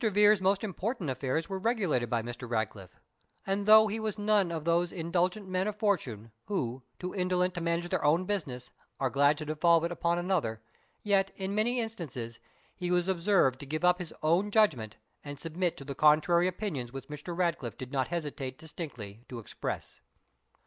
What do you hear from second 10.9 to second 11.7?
yet, in